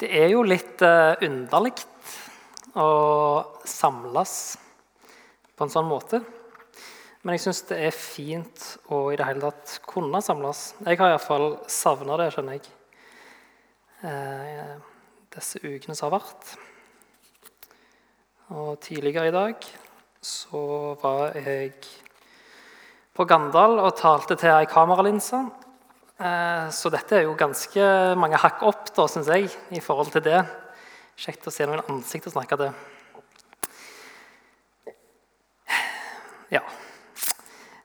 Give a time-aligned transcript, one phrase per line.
[0.00, 1.74] Det er jo litt uh, underlig
[2.72, 2.84] å
[3.68, 4.32] samles
[5.52, 6.22] på en sånn måte.
[7.20, 10.70] Men jeg syns det er fint å i det hele tatt kunne samles.
[10.86, 12.70] Jeg har iallfall savna det, skjønner jeg,
[14.08, 14.72] eh,
[15.36, 16.54] disse ukene som har vært.
[18.56, 19.68] Og tidligere i dag
[20.24, 20.62] så
[21.02, 21.74] var jeg
[23.12, 25.69] på Gandal og talte til ei kameralinse Eh,
[26.20, 27.84] så dette er jo ganske
[28.20, 30.42] mange hakk opp da, synes jeg, i forhold til det.
[31.20, 32.74] Kjekt å se noen ansikt og snakke til.
[36.50, 36.62] Ja.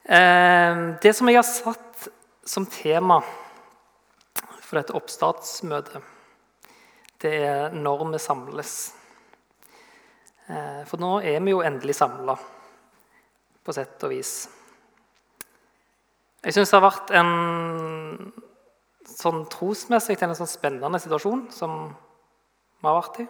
[0.04, 2.08] Eh, det som jeg har satt
[2.46, 3.20] som tema
[4.66, 6.02] for dette oppstartsmøtet,
[7.22, 8.76] det er når vi samles.
[10.48, 12.38] Eh, for nå er vi jo endelig samla,
[13.66, 14.34] på sett og vis.
[16.46, 17.30] Jeg syns det har vært en
[19.10, 23.26] sånn trosmessig en sånn spennende situasjon som vi har vært i.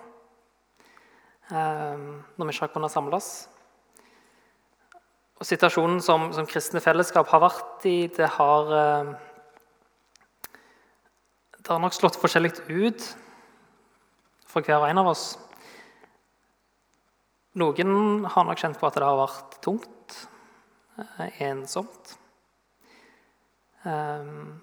[1.55, 2.01] Eh,
[2.35, 3.29] når vi ikke har kunnet samles.
[5.39, 9.13] Og situasjonen som, som kristne fellesskap har vært i, det har eh,
[11.55, 13.07] Det har nok slått forskjellig ut
[14.43, 15.23] for hver og en av oss.
[17.63, 20.19] Noen har nok kjent på at det har vært tungt,
[20.99, 22.17] eh, ensomt.
[23.85, 24.61] Um,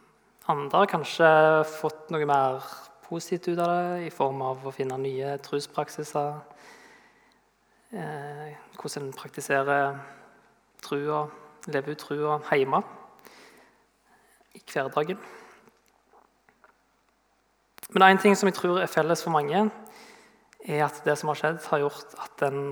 [0.51, 1.27] andre har kanskje
[1.70, 2.65] fått noe mer
[3.06, 6.41] positivt ut av det, i form av å finne nye trospraksiser.
[7.93, 9.98] Eh, hvordan en praktiserer
[10.83, 11.27] trua,
[11.69, 12.83] lever ut trua hjemme
[14.56, 15.19] i hverdagen.
[17.93, 19.67] Men én ting som jeg tror er felles for mange,
[20.65, 22.62] er at det som har skjedd, har gjort at en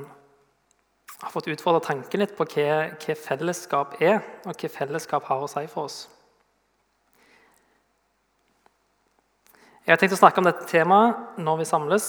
[1.20, 5.52] har fått utfordra tanken litt på hva, hva fellesskap er, og hva fellesskap har å
[5.52, 6.06] si for oss.
[9.86, 12.08] Jeg har tenkt å snakke om dette temaet når vi samles,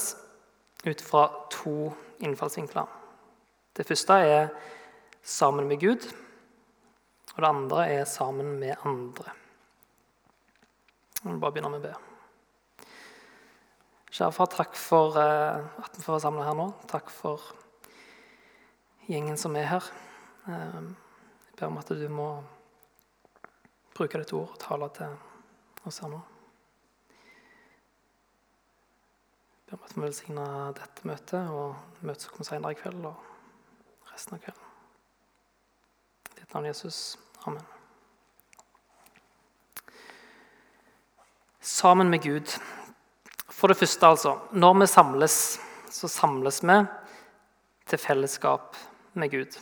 [0.84, 1.92] ut fra to
[2.22, 2.88] innfallsvinkler.
[3.72, 4.50] Det første er
[5.24, 6.04] sammen med Gud,
[7.32, 9.32] og det andre er sammen med andre.
[11.22, 12.88] Må bare begynne med å be.
[14.12, 16.66] Kjære far, takk for eh, at vi får være samla her nå.
[16.90, 17.46] Takk for
[19.08, 19.86] gjengen som er her.
[20.50, 20.82] Eh,
[21.46, 22.28] jeg ber om at du må
[23.96, 25.16] bruke ditt ord og tale til
[25.88, 26.20] oss her nå.
[29.72, 34.10] Ber om at vi velsigner dette møtet og møtet som kommer senere i kveld og
[34.12, 34.66] resten av kvelden.
[36.28, 36.98] I ditt navn, Jesus.
[37.48, 37.64] Amen.
[41.60, 42.52] Sammen med Gud.
[43.48, 44.34] For det første, altså.
[44.52, 45.36] Når vi samles,
[45.88, 46.78] så samles vi
[47.88, 48.76] til fellesskap
[49.14, 49.56] med Gud.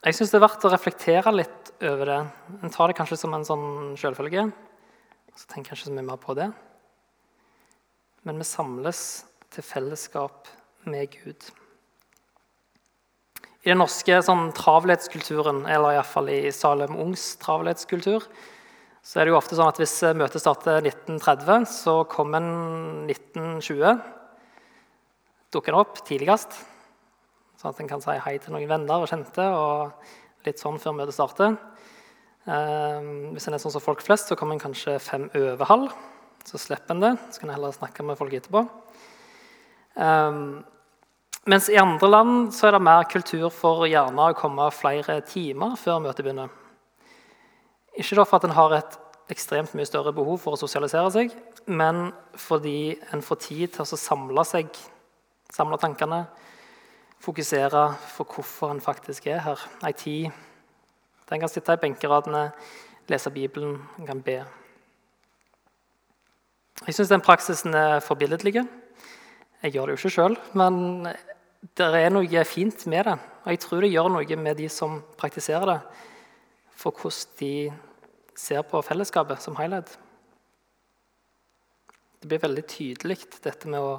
[0.00, 2.18] Jeg syns det er verdt å reflektere litt over det.
[2.62, 3.68] En tar det kanskje som en sånn
[4.00, 4.48] selvfølge.
[5.36, 6.48] Så tenker jeg ikke så mye mer på det
[8.30, 9.00] men vi samles
[9.50, 10.46] til fellesskap
[10.86, 11.48] med Gud.
[13.66, 18.22] I den norske sånn, travlhetskulturen, eller iallfall i Salem Ungs travlhetskultur,
[19.02, 22.46] så er det jo ofte sånn at hvis møtet starter 1930, så kommer
[23.10, 23.98] 1920
[25.50, 26.54] dukker den opp tidligst.
[27.58, 30.94] Sånn at en kan si hei til noen venner og kjente, og litt sånn før
[31.00, 31.58] møtet starter.
[32.46, 35.98] Eh, hvis en er sånn som folk flest, så kommer en kanskje fem over halv.
[36.44, 37.14] Så slipper en det.
[37.30, 38.64] Så kan en heller snakke med folk etterpå.
[39.94, 40.62] Um,
[41.48, 45.76] mens i andre land så er det mer kultur for gjerne å komme flere timer
[45.80, 46.52] før møtet begynner.
[47.96, 48.98] Ikke da for at en har et
[49.30, 51.34] ekstremt mye større behov for å sosialisere seg,
[51.70, 54.70] men fordi en får tid til å samle seg,
[55.54, 56.24] samle tankene,
[57.20, 57.84] fokusere
[58.14, 59.66] for hvorfor en faktisk er her.
[59.86, 60.30] Ei tid
[61.30, 62.48] der en kan sitte i benkeradene,
[63.10, 64.40] lese Bibelen, en kan be.
[66.86, 68.62] Jeg syns den praksisen er forbilledlig.
[69.60, 71.10] Jeg gjør det jo ikke sjøl, men
[71.76, 73.16] det er noe fint med det.
[73.44, 75.80] Og jeg tror det gjør noe med de som praktiserer det,
[76.72, 77.52] for hvordan de
[78.40, 79.92] ser på fellesskapet som helhet.
[82.20, 83.92] Det blir veldig tydelig, dette med å,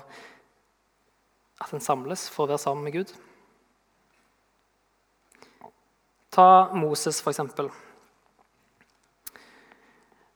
[1.62, 3.14] at en samles for å være sammen med Gud.
[6.34, 7.46] Ta Moses, f.eks.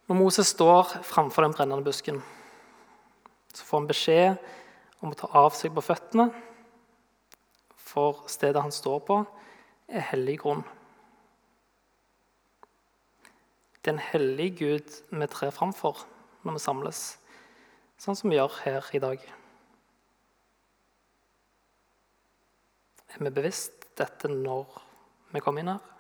[0.06, 2.21] Når Moses står framfor den brennende busken
[3.55, 4.47] så får han beskjed
[5.03, 6.29] om å ta av seg på føttene,
[7.75, 9.19] for stedet han står på,
[9.87, 10.63] er hellig grunn.
[13.79, 16.01] Det er en hellig Gud vi trer framfor
[16.43, 17.01] når vi samles,
[18.01, 19.27] sånn som vi gjør her i dag.
[23.13, 24.81] Er vi bevisst dette når
[25.31, 25.91] vi kommer inn her?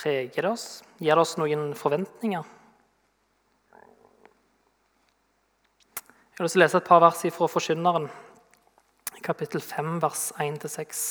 [0.00, 0.66] Preger det oss?
[0.98, 2.48] Gir det oss noen forventninger?
[6.40, 8.06] Jeg har lyst lese et par vers fra Forkynneren,
[9.20, 11.02] kapittel 5, vers 1-6.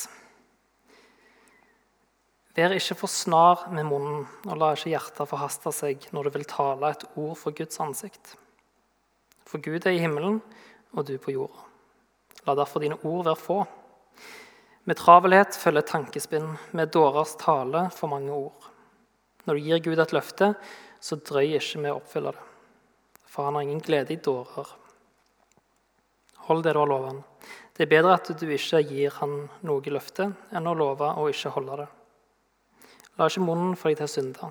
[2.57, 6.47] Vær ikke for snar med munnen, og la ikke hjertet forhaste seg når du vil
[6.49, 8.33] tale et ord for Guds ansikt.
[9.45, 10.41] For Gud er i himmelen,
[10.97, 11.61] og du på jorda.
[12.49, 13.61] La derfor dine ord være få.
[14.89, 18.71] Med travelhet følger tankespinn, med dårers tale for mange ord.
[19.45, 20.55] Når du gir Gud et løfte,
[20.97, 22.51] så drøy ikke med å oppfylle det.
[23.29, 24.79] For han har ingen glede i dårer.
[26.49, 27.23] Hold det du har lovet han.
[27.77, 29.33] Det er bedre at du ikke gir han
[29.69, 31.89] noe løfte, enn å love og ikke holde det.
[33.19, 34.49] La ikke munnen få deg til å synde,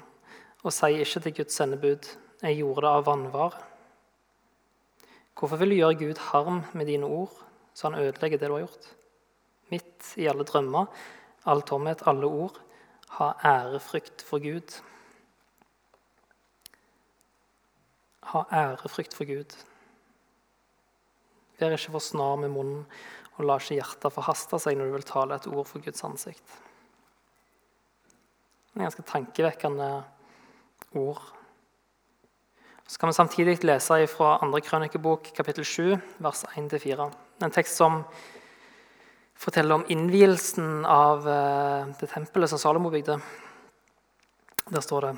[0.63, 2.07] og si ikke til Guds sendebud,
[2.39, 3.63] 'Jeg gjorde det av vannvare'.
[5.35, 7.35] Hvorfor vil du gjøre Gud harm med dine ord,
[7.75, 8.87] så han ødelegger det du har gjort?
[9.71, 10.87] Midt i alle drømmer,
[11.47, 12.61] all tomhet, alle ord,
[13.09, 14.83] ha ærefrykt for Gud.
[18.23, 19.68] Ha ærefrykt for Gud.
[21.59, 22.85] Vær ikke for snar med munnen,
[23.39, 26.57] og la ikke hjertet forhaste seg når du vil tale et ord for Guds ansikt.
[28.73, 29.91] Det er ganske tankevekkende
[30.99, 31.23] ord.
[32.89, 34.61] Så kan vi samtidig lese fra 2.
[34.65, 37.09] krønikebok, kapittel 7, vers 1-4.
[37.45, 38.05] En tekst som
[39.39, 43.19] forteller om innvielsen av eh, det tempelet som Salomo bygde.
[44.69, 45.13] Der står det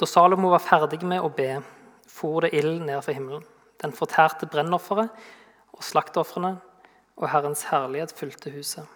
[0.00, 1.60] Da Salomo var ferdig med å be,
[2.08, 3.44] for det ild ned fra himmelen.
[3.80, 5.12] Den fortærte brennofferet
[5.72, 6.56] og slaktofrene,
[7.16, 8.88] og Herrens herlighet fylte huset.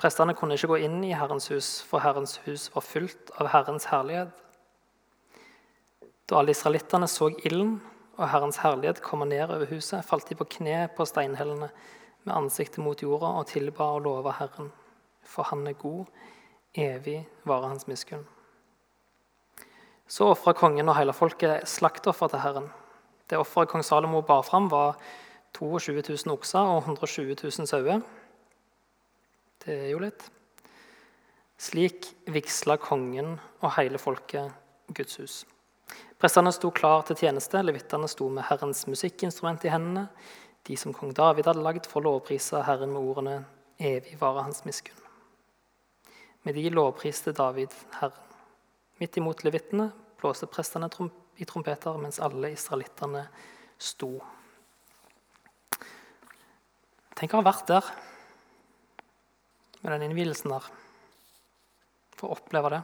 [0.00, 3.90] Prestene kunne ikke gå inn i Herrens hus, for Herrens hus var fylt av Herrens
[3.90, 4.32] herlighet.
[6.24, 7.76] Da alle israelittene så ilden
[8.16, 11.68] og Herrens herlighet komme ned over huset, falt de på kne på steinhellene
[12.24, 14.72] med ansiktet mot jorda og tilba og lova Herren.
[15.24, 16.06] For Han er god,
[16.74, 18.24] evig varer Hans miskunn.
[20.10, 22.70] Så ofra kongen og hele folket slaktoffer til Herren.
[23.30, 24.96] Det offeret kong Salomo bar fram, var
[25.56, 28.02] 22 000 okser og 120 000 sauer.
[29.60, 30.22] Det er jo litt.
[31.60, 34.52] Slik vigsla kongen og hele folket
[34.96, 35.34] Guds hus.
[36.20, 40.06] Prestene sto klar til tjeneste, levittene sto med Herrens musikkinstrument i hendene,
[40.68, 43.44] de som kong David hadde lagd for å lovprise Herren med ordene
[43.80, 45.06] 'Evig varer hans miskunn'.
[46.44, 48.26] Med de lovpriste David Herren.
[49.00, 50.90] Midt imot levittene blåste prestene
[51.36, 53.28] i trompeter mens alle israelittene
[53.78, 54.20] sto.
[57.20, 57.88] Tenk å ha vært der
[59.82, 60.64] med den innvielsen der,
[62.16, 62.78] for å oppleve det.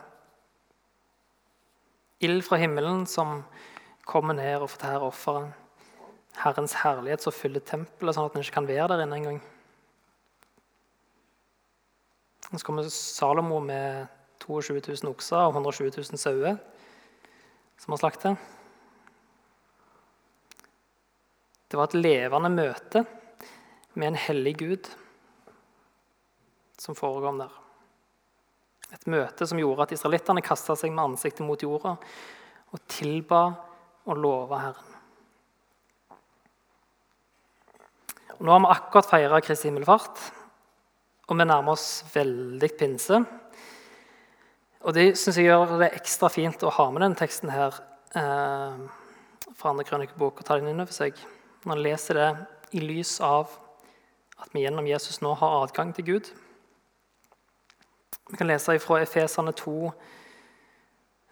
[2.29, 3.38] Ild fra himmelen som
[4.05, 5.56] kommer ned og fortærer offeret.
[6.37, 9.41] Herrens herlighet som fyller tempelet, sånn at en ikke kan være der inne engang.
[12.53, 14.05] Så kommer Salomo med
[14.44, 16.61] 22 000 okser og 120 000 sauer
[17.81, 18.49] som har slaktet.
[21.73, 23.09] Det var et levende møte
[23.96, 24.90] med en hellig Gud
[26.81, 27.52] som forekom der.
[28.94, 33.43] Et møte som gjorde at israelittene kasta seg med ansiktet mot jorda og tilba
[34.06, 34.93] og lova Herren.
[38.37, 40.20] Og nå har vi akkurat feira Kristi himmelfart,
[41.26, 43.22] og vi nærmer oss veldig pinse.
[44.87, 47.75] Og Det synes jeg gjør det ekstra fint å ha med denne teksten her
[48.14, 48.76] eh,
[49.56, 51.17] fra andre krønikebok og ta den inn over seg.
[51.65, 52.29] Når en leser det
[52.76, 53.50] i lys av
[54.40, 56.31] at vi gjennom Jesus nå har adgang til Gud.
[58.31, 59.74] Vi kan lese fra Efesane 2,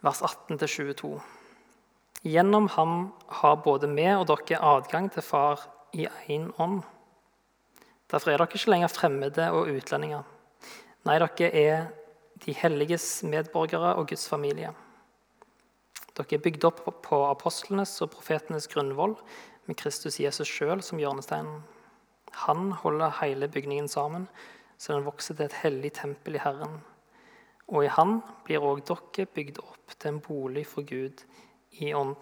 [0.04, 1.16] vers 18-22.
[2.24, 2.94] Gjennom ham
[3.40, 6.82] har både vi og dere adgang til Far i én ånd.
[8.10, 10.22] Derfor er dere ikke lenger fremmede og utlendinger.
[11.04, 11.86] Nei, dere er
[12.44, 14.72] de helliges medborgere og Guds familie.
[16.14, 19.16] Dere er bygd opp på apostlenes og profetenes grunnvoll
[19.66, 21.62] med Kristus Jesus sjøl som hjørnesteinen.
[22.34, 24.28] Han holder hele bygningen sammen,
[24.78, 26.80] så den vokser til et hellig tempel i Herren.
[27.68, 31.24] Og i Han blir òg dere bygd opp til en bolig for Gud
[31.80, 32.16] i ånden.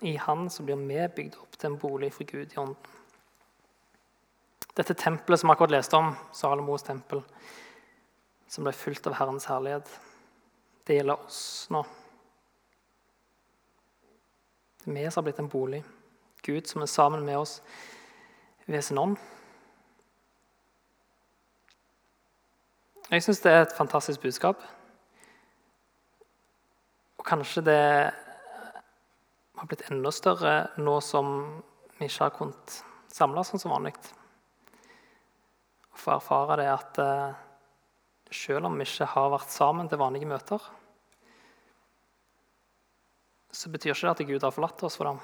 [0.00, 2.76] I Han så blir vi bygd opp til en bolig for Gud i ånden.
[4.78, 7.24] Dette tempelet som vi akkurat leste om, Salomos tempel,
[8.46, 9.90] som ble fulgt av Herrens herlighet,
[10.86, 11.40] det gjelder oss
[11.74, 11.82] nå.
[14.84, 15.82] Det er vi som har blitt en bolig.
[16.46, 17.58] Gud som er sammen med oss
[18.66, 19.16] ved sin ånd.
[23.08, 24.60] Jeg syns det er et fantastisk budskap.
[27.18, 27.80] Og kanskje det
[29.58, 31.34] har blitt enda større nå som
[31.98, 32.80] vi ikke har kunnet
[33.10, 33.96] samles sånn som vanlig
[35.98, 37.38] få erfare det at eh,
[38.30, 40.62] selv om vi ikke har vært sammen til vanlige møter,
[43.50, 45.20] så betyr ikke det at Gud har forlatt oss for dem.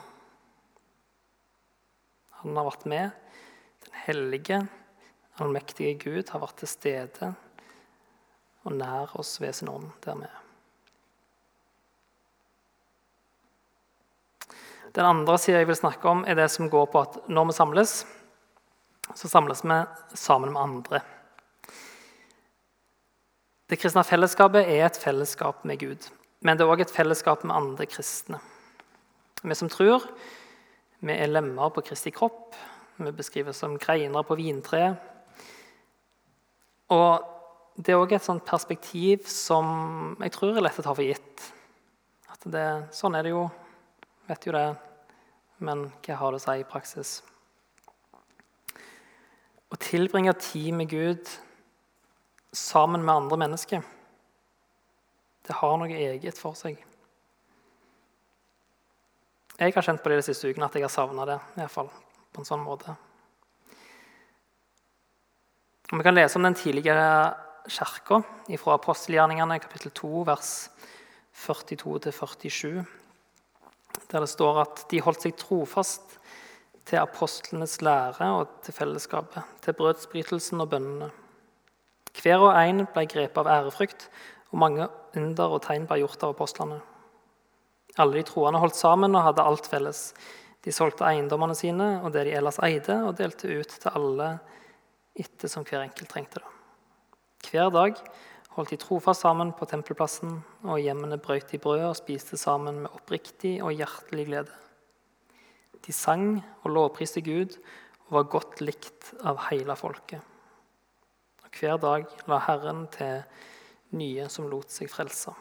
[2.44, 3.12] Han har vært med.
[3.86, 4.60] Den hellige,
[5.40, 7.32] allmektige Gud har vært til stede
[8.64, 10.40] og nær oss ved sin ånd er.
[14.94, 17.56] Den andre sida jeg vil snakke om, er det som går på at når vi
[17.56, 17.94] samles,
[19.14, 19.80] så samles vi
[20.14, 21.00] sammen med andre.
[23.68, 26.06] Det kristne fellesskapet er et fellesskap med Gud,
[26.44, 28.38] men det er òg et fellesskap med andre kristne.
[29.42, 30.04] Vi som tror,
[31.04, 32.54] vi er lemmer på Kristi kropp.
[32.96, 34.96] Vi beskrives som greiner på vintreet.
[36.94, 37.26] Og
[37.76, 41.44] det er òg et sånt perspektiv som jeg tror er lett å ta for gitt.
[42.30, 43.44] At det, sånn er det jo.
[44.28, 44.68] Vet jo det.
[45.64, 47.14] Men hva har det å si i praksis?
[49.74, 51.28] Å tilbringe tid med Gud
[52.54, 53.82] sammen med andre mennesker,
[55.44, 56.78] det har noe eget for seg.
[59.54, 61.36] Jeg har kjent på det de siste ukene at jeg har savna det.
[61.54, 61.90] I hvert fall
[62.34, 62.96] på en sånn måte.
[65.92, 67.36] Og vi kan lese om den tidligere
[67.70, 68.18] kirka
[68.58, 70.50] fra apostelgjerningene kapittel 2, vers
[71.44, 72.82] 42-47,
[74.10, 76.16] der det står at de holdt seg trofast
[76.84, 81.12] til apostlenes lære og til fellesskapet, til brødsbrytelsen og bønnene.
[82.14, 84.08] Hver og en ble grepet av ærefrykt,
[84.50, 86.80] og mange under og tegn ble gjort av apostlene.
[88.02, 90.08] Alle de troende holdt sammen og hadde alt felles.
[90.64, 94.30] De solgte eiendommene sine og det de ellers eide, og delte ut til alle
[95.14, 96.50] etter som hver enkelt trengte det.
[97.44, 98.00] Hver dag
[98.56, 102.96] holdt de trofast sammen på tempelplassen, og hjemmene brøt de brød og spiste sammen med
[102.96, 104.60] oppriktig og hjertelig glede.
[105.84, 107.58] De sang og lovpriste Gud
[108.08, 110.22] og var godt likt av hele folket.
[111.44, 113.22] Og hver dag la Herren til
[113.94, 115.34] nye som lot seg frelse.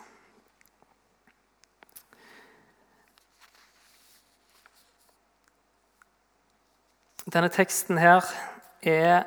[7.23, 8.25] Denne teksten her
[8.83, 9.23] er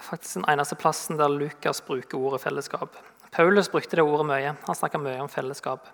[0.00, 2.96] faktisk den eneste plassen der Lukas bruker ordet fellesskap.
[3.30, 4.54] Paulus brukte det ordet mye.
[4.64, 5.88] Han snakka mye om fellesskap.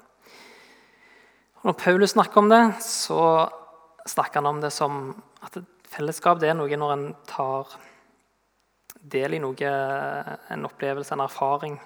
[1.62, 3.50] når Paulus snakker om det, så
[4.06, 5.58] snakker han om det som at
[5.90, 7.66] fellesskap det er noe når en tar
[9.02, 9.70] del i noe,
[10.50, 11.80] en opplevelse, en erfaring.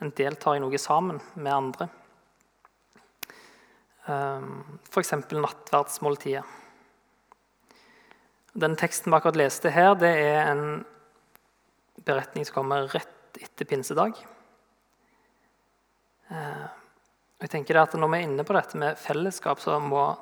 [0.00, 1.88] En deltar i noe sammen med andre.
[4.06, 5.12] Ehm, F.eks.
[5.32, 6.44] nattverdsmåltidet.
[8.54, 10.84] Den teksten vi akkurat leste her, det er en
[12.06, 14.14] beretning som kommer rett etter pinsedag.
[16.30, 16.66] Eh,
[17.42, 20.16] jeg tenker at Når vi er inne på dette med fellesskap, så må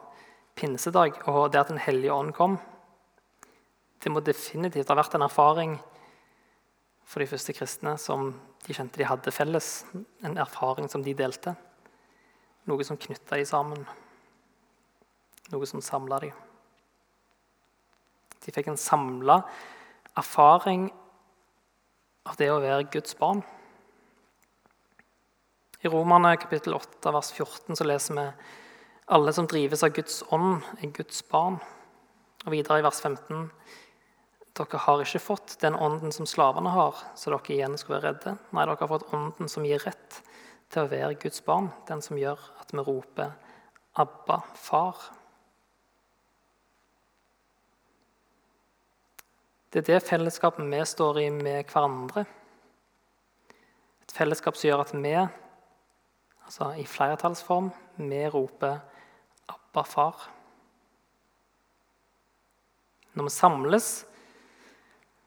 [0.57, 2.59] pinsedag og det at Den hellige ånd kom,
[4.03, 5.77] det må definitivt ha vært en erfaring
[7.05, 8.33] for de første kristne som
[8.67, 9.85] de kjente de hadde felles.
[10.25, 11.55] En erfaring som de delte.
[12.65, 13.85] Noe som knytta de sammen.
[15.53, 16.33] Noe som samla de.
[18.43, 19.41] De fikk en samla
[20.19, 20.89] erfaring
[22.29, 23.43] av det å være Guds barn.
[25.83, 28.27] I Romerne kapittel 8 vers 14 så leser vi
[29.13, 31.59] alle som drives av Guds ånd, er Guds barn.
[32.47, 33.49] Og videre i vers 15
[34.53, 38.35] dere har ikke fått den ånden som slavene har, så dere igjen skulle være redde.
[38.53, 40.19] Nei, dere har fått ånden som gir rett
[40.73, 43.33] til å være Guds barn, den som gjør at vi roper
[43.97, 45.22] 'Abba, far'.
[49.73, 52.27] Det er det fellesskapet vi står i med hverandre.
[54.05, 55.13] Et fellesskap som gjør at vi,
[56.45, 58.81] altså i flertallsform, vi roper
[59.49, 60.29] 'Abba, far'.
[63.15, 64.07] Når vi samles,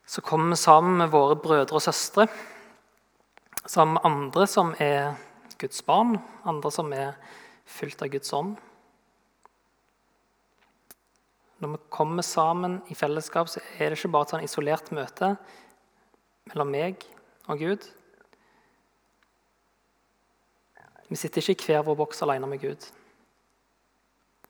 [0.06, 2.28] så kommer vi sammen med våre brødre og søstre.
[3.66, 5.16] Sammen med andre som er
[5.58, 7.14] Guds barn, andre som er
[7.66, 8.58] fylt av Guds ånd.
[11.65, 15.31] Når vi kommer sammen i fellesskap, så er det ikke bare et sånn isolert møte
[16.51, 17.01] mellom meg
[17.50, 17.88] og Gud.
[21.10, 22.86] Vi sitter ikke i hver vår boks alene med Gud.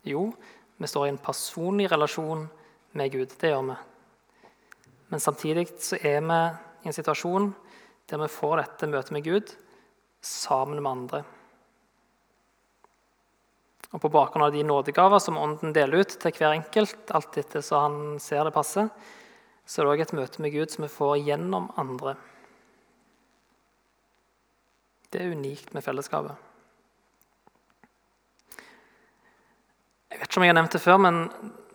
[0.04, 0.26] Jo,
[0.76, 2.44] vi står i en personlig relasjon
[3.00, 3.32] med Gud.
[3.40, 3.80] Det gjør vi.
[5.14, 6.42] Men samtidig så er vi
[6.84, 7.48] i en situasjon
[8.12, 9.56] der vi får dette møtet med Gud
[10.20, 11.24] sammen med andre.
[13.96, 17.64] Og På bakgrunn av de nådegaver som Ånden deler ut til hver enkelt, alt etter
[17.64, 18.90] så han ser det passe,
[19.66, 22.18] så er det òg et møte med Gud som vi får gjennom andre.
[25.16, 26.36] Det er unikt med fellesskapet.
[30.12, 31.22] Jeg vet ikke om jeg har nevnt det før, men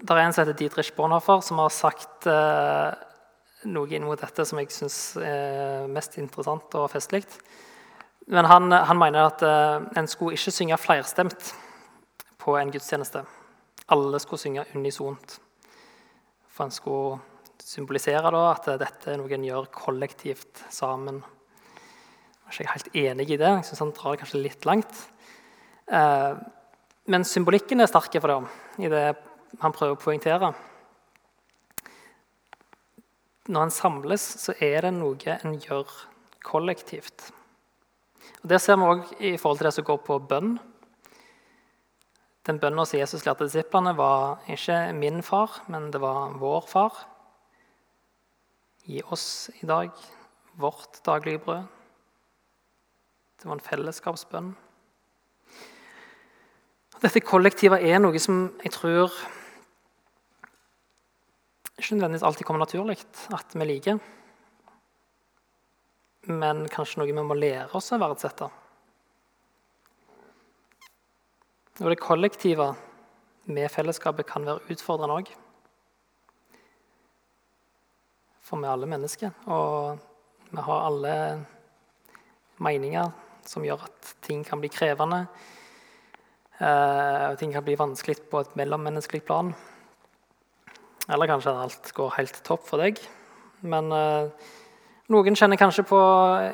[0.01, 3.01] det er en som heter Dietrich Bonhoeffer, som har sagt eh,
[3.73, 7.25] noe inn mot dette som jeg syns er mest interessant og festlig.
[8.29, 11.55] Men han, han mener at eh, en skulle ikke synge flerstemt
[12.41, 13.25] på en gudstjeneste.
[13.93, 15.37] Alle skulle synge unisont.
[16.51, 17.21] For en skulle
[17.61, 21.21] symbolisere da, at dette er noe en gjør kollektivt sammen.
[22.51, 23.51] Jeg er ikke helt enig i det.
[23.61, 25.03] Jeg synes han drar det kanskje litt langt.
[25.91, 26.41] Uh,
[27.11, 28.41] men symbolikken er sterk for det,
[28.87, 29.05] i det
[29.63, 30.53] han prøver å poengtere.
[33.51, 35.91] Når en samles, så er det noe en gjør
[36.47, 37.31] kollektivt.
[38.43, 40.53] Og Det ser vi òg i forhold til det som går på bønn.
[42.51, 47.07] Den bønnen som Jesus lærte disiplene, var ikke 'min far', men det var 'vår far'.
[48.87, 49.91] Gi oss i dag
[50.59, 51.63] vårt daglige brød.
[53.39, 54.57] Det var en fellesskapsbønn.
[57.03, 59.11] Dette kollektivet er noe som jeg tror
[61.79, 62.99] ikke nødvendigvis alltid kommer naturlig
[63.33, 64.01] at vi liker
[66.29, 68.51] men kanskje noe vi må lære oss å verdsette.
[71.81, 72.75] Og det kollektive
[73.49, 75.31] med fellesskapet kan være utfordrende òg.
[78.45, 79.97] For vi er alle mennesker, og
[80.51, 81.15] vi har alle
[82.61, 83.09] meninger
[83.49, 85.27] som gjør at ting kan bli krevende.
[86.61, 89.55] og ting kan bli vanskelig på et mellommenneskelig plan.
[91.09, 93.01] Eller kanskje alt går helt topp for deg.
[93.63, 94.29] Men uh,
[95.11, 95.99] noen kjenner kanskje på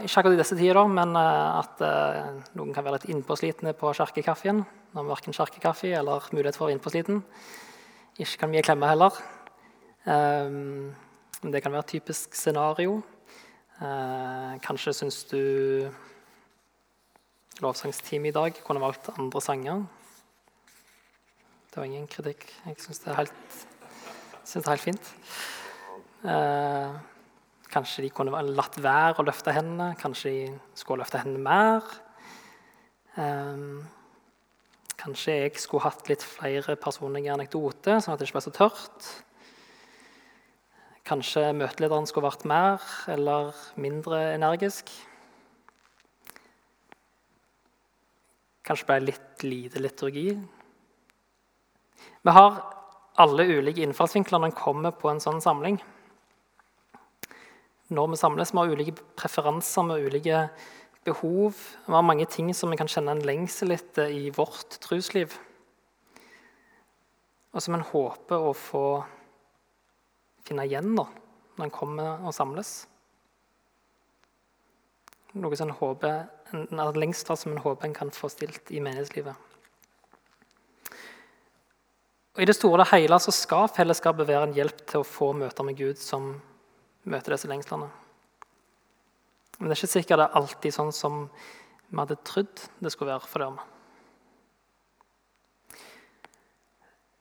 [0.06, 3.92] ikke akkurat i disse tider, men eh, at uh, noen kan være litt innpåslitne på
[3.98, 4.62] kirkekaffen.
[4.96, 7.20] Når vi verken kjerkekaffe eller mulighet for å være innpåsliten.
[8.16, 9.12] Ikke kan vi klemme heller.
[10.06, 12.94] Men det kan være et typisk scenario.
[14.64, 15.42] Kanskje syns du
[17.60, 19.82] lovsangsteamet i dag kunne valgt andre sanger.
[21.68, 22.46] Det var ingen kritikk.
[22.64, 23.12] Jeg syns det
[24.62, 25.12] det er helt fint.
[27.72, 29.94] Kanskje de kunne latt være å løfte hendene.
[29.98, 30.42] Kanskje de
[30.78, 31.86] skulle løfte hendene mer.
[33.16, 33.86] Um,
[35.00, 39.08] kanskje jeg skulle hatt litt flere personlige anekdoter, sånn at det ikke ble så tørt.
[41.06, 44.90] Kanskje møtelederen skulle vært mer eller mindre energisk.
[48.66, 50.30] Kanskje ble litt lite liturgi.
[52.26, 52.62] Vi har
[53.22, 55.78] alle ulike innfallsvinkler når en kommer på en sånn samling
[57.88, 58.52] når vi samles.
[58.52, 60.40] Vi har ulike preferanser vi har ulike
[61.06, 61.58] behov.
[61.86, 65.36] Vi har mange ting som vi kan kjenne en lengsel etter i vårt trosliv.
[67.54, 68.86] Og som en håper å få
[70.46, 71.06] finne igjen da,
[71.56, 72.84] når en kommer og samles.
[75.36, 79.34] Noe som en håper, en lengsel som en håper en kan få stilt i menighetslivet.
[82.36, 85.30] Og I det store og hele så skal fellesskapet være en hjelp til å få
[85.36, 86.34] møter med Gud som
[87.10, 87.88] møter disse lengslene.
[89.56, 91.24] Men det er ikke sikkert det er alltid sånn som
[91.86, 93.58] vi hadde trodd det skulle være for dem.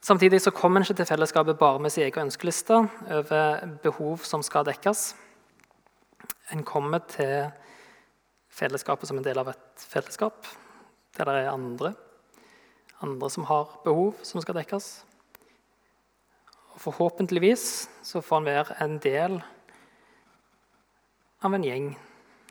[0.06, 2.78] Samtidig så kommer en ikke til fellesskapet bare med sin egen ønskeliste
[3.10, 5.16] over behov som skal dekkes.
[6.54, 7.48] En kommer til
[8.54, 10.46] fellesskapet som en del av et fellesskap
[11.18, 11.96] der det er andre.
[13.02, 14.92] Andre som har behov som skal dekkes.
[16.76, 19.55] Og Forhåpentligvis så får en være en del av
[21.54, 21.92] en gjeng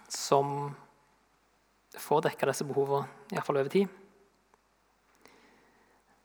[0.09, 0.75] som
[1.99, 3.89] får dekka disse behovene, iallfall over tid.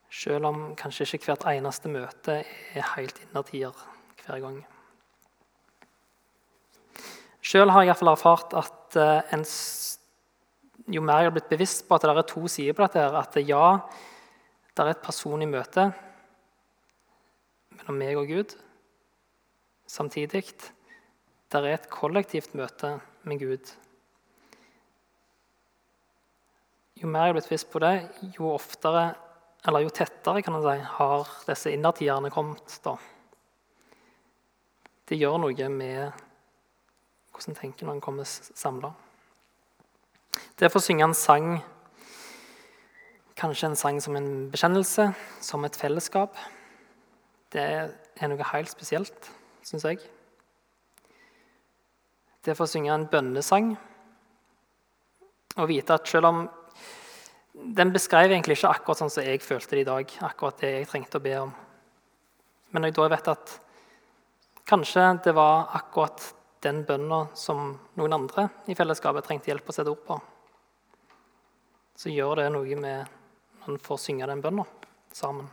[0.10, 3.74] Selv om kanskje ikke hvert eneste møte er helt innertier
[4.24, 4.60] hver gang.
[7.46, 9.46] Selv har jeg iallfall erfart at eh, en,
[10.90, 13.38] jo mer jeg har blitt bevisst på at det er to sider på dette, at
[13.46, 13.66] ja,
[14.74, 15.90] det er et personlig møte
[17.78, 18.58] mellom meg og Gud.
[19.90, 20.44] Samtidig
[21.50, 23.72] det er et kollektivt møte med Gud.
[27.00, 27.94] Jo mer jeg blitt bevisst på det,
[28.36, 29.16] jo oftere,
[29.66, 32.76] eller jo tettere kan si, har disse innertiderne kommet.
[32.84, 32.94] da.
[35.10, 36.12] Det gjør noe med
[37.34, 38.94] hvordan en tenker når en kommer samla.
[40.60, 41.50] Derfor å synge en sang,
[43.40, 45.10] kanskje en sang som en bekjennelse,
[45.42, 46.38] som et fellesskap,
[47.56, 49.34] det er noe helt spesielt,
[49.66, 50.19] syns jeg
[52.46, 53.74] det for å synge en bønnesang
[55.60, 56.48] og vite at selv om
[57.76, 60.12] Den beskrev egentlig ikke akkurat sånn som jeg følte det i dag.
[60.24, 61.50] akkurat det jeg trengte å be om.
[62.72, 63.56] Men når jeg da vet at
[64.70, 66.24] kanskje det var akkurat
[66.64, 70.20] den bønna som noen andre i fellesskapet trengte hjelp å sette ord på,
[72.00, 73.10] så gjør det noe med
[73.60, 74.64] når en får synge den bønna
[75.12, 75.50] sammen.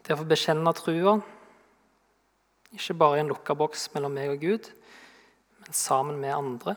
[0.00, 1.18] Det å få bekjenne trua
[2.74, 4.70] ikke bare i en lukka boks mellom meg og Gud,
[5.60, 6.76] men sammen med andre.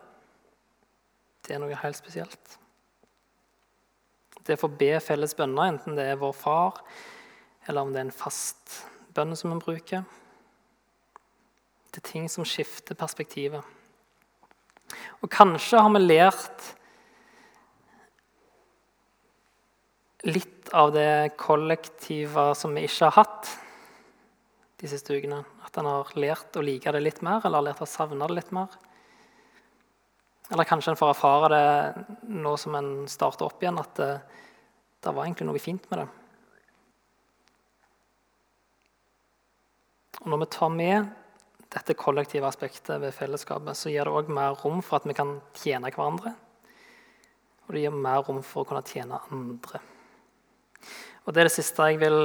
[1.44, 2.58] det er noe helt spesielt.
[4.44, 6.80] Det å få be felles bønner, enten det er vår far,
[7.68, 10.04] eller om det er en fast bønn som vi bruker
[11.94, 13.62] Det er ting som skifter perspektivet.
[15.22, 16.72] Og kanskje har vi lært
[20.26, 23.52] litt av det kollektive som vi ikke har hatt
[24.84, 25.40] de siste ukene.
[25.64, 28.36] At en har lært å like det litt mer, eller har lært å savne det
[28.36, 28.74] litt mer.
[30.52, 34.12] Eller kanskje en får erfare det nå som en starter opp igjen, at det,
[35.00, 36.10] det var egentlig noe fint med det.
[40.24, 41.10] Og Når vi tar med
[41.74, 45.38] dette kollektive aspektet ved fellesskapet, så gir det òg mer rom for at vi kan
[45.58, 46.36] tjene hverandre.
[47.66, 49.82] Og det gir mer rom for å kunne tjene andre.
[51.24, 52.18] Og Det er det siste jeg vil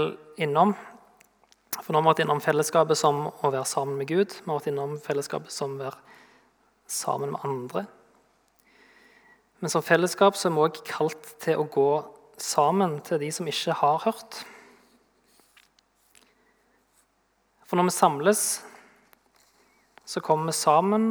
[0.42, 0.74] innom.
[1.82, 4.34] For nå har vi vært innom fellesskapet som å være sammen med Gud.
[4.34, 5.98] Vi har vært innom fellesskapet som å være
[6.90, 7.84] sammen med andre.
[9.58, 11.90] Men som fellesskap så er vi også kalt til å gå
[12.38, 14.42] sammen til de som ikke har hørt.
[17.68, 18.44] For når vi samles,
[20.08, 21.10] så kommer vi sammen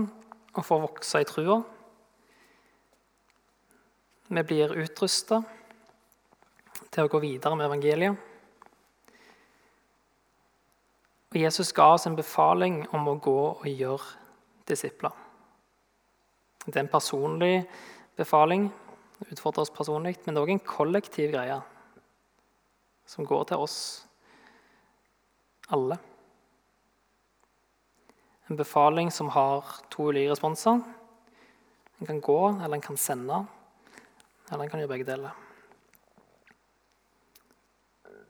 [0.56, 1.60] og får vokse i trua.
[4.28, 5.44] Vi blir utrusta
[6.92, 8.27] til å gå videre med evangeliet.
[11.38, 14.16] Og Jesus ga oss en befaling om å gå og gjøre
[14.66, 15.14] disipler.
[16.66, 17.60] Det er en personlig
[18.18, 18.64] befaling.
[19.28, 21.60] Utfordrer oss personlig, men det er òg en kollektiv greie
[23.06, 23.78] som går til oss
[25.70, 26.00] alle.
[28.50, 30.82] En befaling som har to ulike responser.
[32.02, 33.44] En kan gå, eller en kan sende,
[34.50, 35.44] eller en kan gjøre begge deler.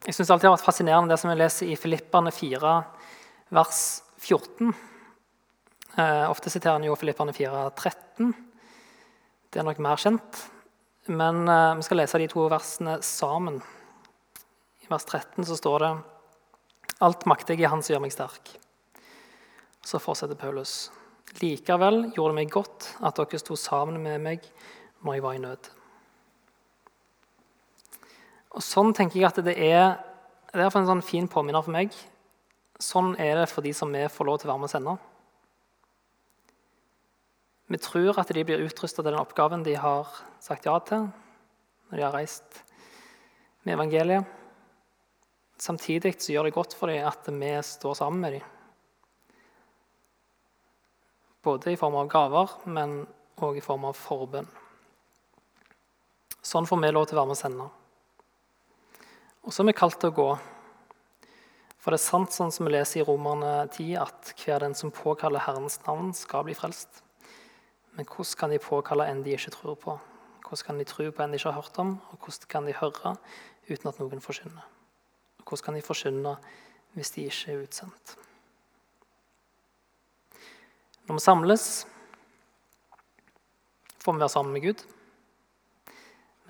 [0.08, 2.76] Jeg syns alltid det har vært fascinerende det som jeg leser i Filipperne 4,
[3.54, 4.74] vers 14.
[5.98, 8.34] Eh, ofte siterer han jo Filippane 4, 13.
[9.50, 10.44] Det er nok mer kjent.
[11.08, 13.62] Men eh, vi skal lese de to versene sammen.
[14.84, 15.96] I vers 13 så står det
[17.06, 18.52] Alt makter jeg i Han som gjør meg sterk.
[19.86, 20.90] Så fortsetter Paulus.
[21.42, 24.46] Likevel gjorde det meg godt at dere sto sammen med meg
[25.06, 25.72] når jeg var i nød.
[28.58, 29.98] Og Sånn tenker jeg at det er
[30.54, 31.94] det er en sånn fin påminner for meg.
[32.78, 34.96] Sånn er det for de som vi får lov til å være med og sende.
[37.68, 40.08] Vi tror at de blir utrusta til den oppgaven de har
[40.44, 41.10] sagt ja til
[41.88, 42.62] når de har reist
[43.66, 44.28] med evangeliet.
[45.58, 48.46] Samtidig så gjør det godt for dem at vi står sammen med dem.
[51.44, 53.02] Både i form av gaver, men
[53.42, 54.48] òg i form av forbønn.
[56.46, 57.68] Sånn får vi lov til å være med og sende.
[59.48, 60.30] Og så er vi kalt til å gå.
[61.88, 64.90] For det er sant, sånn som vi leser i Romerne 10, at hver den som
[64.92, 66.98] påkaller Herrens navn, skal bli frelst.
[67.96, 69.94] Men hvordan kan de påkalle en de ikke tror på?
[70.44, 71.94] Hvordan kan de tro på en de ikke har hørt om?
[72.12, 73.14] Og hvordan kan de høre
[73.70, 74.66] uten at noen forkynner?
[75.46, 76.34] Hvordan kan de forkynne
[76.98, 78.18] hvis de ikke er utsendt?
[81.08, 81.70] Når vi samles,
[84.04, 84.84] får vi være sammen med Gud.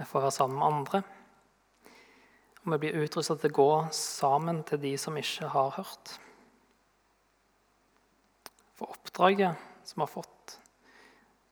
[0.02, 1.04] Vi får være sammen med andre.
[2.68, 6.18] Og vi blir utrusta til å gå sammen til de som ikke har hørt.
[8.76, 9.56] For oppdraget
[9.88, 10.58] som vi har fått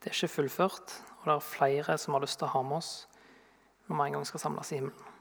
[0.04, 2.78] det er ikke fullført, og det er flere som har lyst til å ha med
[2.78, 2.92] oss
[3.88, 5.14] når vi en gang skal samles i himmelen.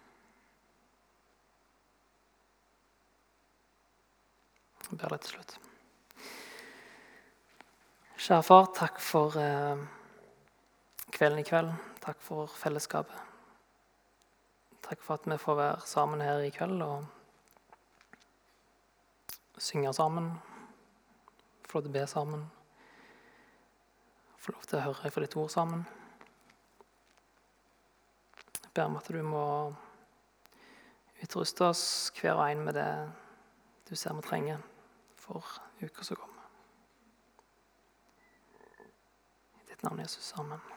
[4.91, 5.55] Jeg ber deg til slutt.
[8.19, 9.87] Kjære far, takk for eh,
[11.17, 11.73] kvelden i kveld.
[12.05, 13.34] Takk for fellesskapet.
[14.85, 17.07] Takk for at vi får være sammen her i kveld og
[19.59, 20.35] synge sammen.
[21.69, 22.45] Få lov til å be sammen
[24.45, 25.87] få lov til å høre fra ditt ord sammen.
[28.61, 29.47] Jeg ber om at du må
[31.25, 31.85] utruste oss
[32.19, 32.91] hver og en med det
[33.89, 34.61] du ser vi trenger
[35.17, 36.45] for uka som kommer.
[39.63, 40.35] I ditt navn, Jesus.
[40.37, 40.74] Amen.